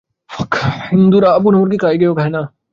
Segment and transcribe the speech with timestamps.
[0.87, 2.41] হিঁদুরা বুনো মুরগী খায়, গেঁয়ো খায় না।